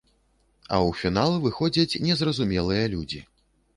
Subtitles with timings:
[0.69, 3.21] А ў фінал выходзяць незразумелыя людзі.